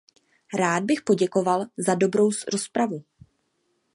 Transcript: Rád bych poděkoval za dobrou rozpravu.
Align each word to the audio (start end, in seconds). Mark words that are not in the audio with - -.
Rád 0.57 0.83
bych 0.83 1.01
poděkoval 1.01 1.65
za 1.77 1.95
dobrou 1.95 2.29
rozpravu. 2.51 3.03